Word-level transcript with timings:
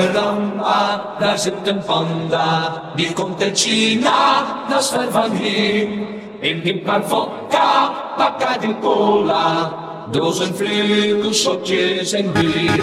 veranda, 0.00 1.02
daar 1.18 1.38
zit 1.38 1.54
een 1.64 1.82
panda. 1.84 2.82
Die 2.96 3.12
komt 3.12 3.42
uit 3.42 3.58
China, 3.60 4.44
dat 4.68 4.80
is 4.80 4.88
ver 4.88 5.10
van 5.10 5.30
hier. 5.30 5.88
In 6.40 6.60
die 6.60 6.82
maar 6.84 7.04
vodka, 7.04 7.92
Bacardi 8.16 8.76
cola. 8.80 9.72
Dozen 10.10 10.54
vleugels, 10.56 11.40
shotjes 11.40 12.12
en 12.12 12.32
bier. 12.32 12.80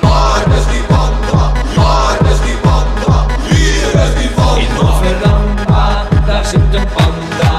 Waar 0.00 0.46
is 0.58 0.66
die 0.72 0.82
panda? 0.88 1.52
Waar 1.76 2.18
is 2.32 2.40
die 2.46 2.56
panda? 2.66 3.26
Hier 3.48 3.92
is 4.04 4.12
die 4.18 4.28
In 4.28 4.34
panda. 4.34 4.80
de 4.80 4.92
veranda, 5.02 6.06
daar 6.26 6.44
zit 6.44 6.60
een 6.72 6.86
panda. 6.94 7.52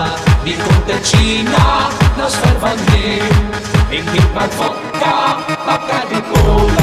Die 0.43 0.55
komt 0.55 0.91
uit 0.91 1.05
China, 1.07 1.87
van 2.59 2.77
hier. 2.91 3.23
In 3.89 4.05
die 4.11 4.21
maar 4.33 4.49
vodka, 4.49 5.37
Bacardi 5.65 6.21
cola. 6.33 6.82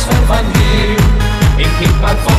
transfer 0.00 0.26
van 0.26 0.44
hier. 0.52 0.98
Ik 1.56 1.68
keep 1.78 2.00
my 2.00 2.29